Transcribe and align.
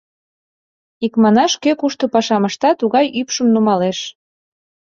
Икманаш, 1.05 1.51
кӧ 1.63 1.71
кушто 1.79 2.05
пашам 2.13 2.43
ышта, 2.49 2.69
тугай 2.79 3.05
ӱпшым 3.19 3.47
нумалеш. 3.53 3.99